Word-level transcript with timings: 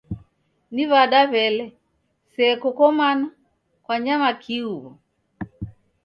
Ni 0.73 0.83
wada 0.91 1.19
wele, 1.31 1.65
se 2.33 2.43
koko 2.61 2.85
mana 2.99 3.27
kwanyama 3.85 4.29
kii 4.41 4.61
huwo? 4.67 4.89